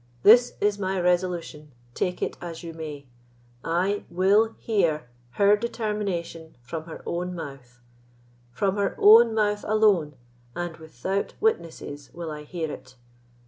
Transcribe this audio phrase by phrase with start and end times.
[0.23, 3.05] This is my resolution, take it as you may.
[3.63, 7.79] I WILL hear her determination from her own mouth;
[8.51, 10.15] from her own mouth, alone,
[10.55, 12.95] and without witnesses, will I hear it.